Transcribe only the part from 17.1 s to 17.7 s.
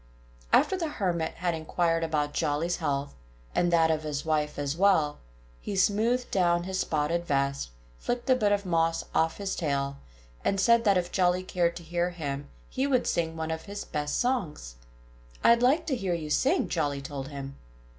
him.